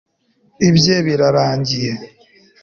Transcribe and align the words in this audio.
ibye 0.67 0.95
birangiye 1.05 1.91